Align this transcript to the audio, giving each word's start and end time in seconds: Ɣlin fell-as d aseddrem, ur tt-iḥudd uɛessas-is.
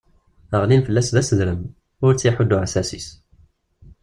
Ɣlin 0.61 0.85
fell-as 0.87 1.09
d 1.15 1.15
aseddrem, 1.21 1.61
ur 2.05 2.11
tt-iḥudd 2.13 2.55
uɛessas-is. 2.55 3.07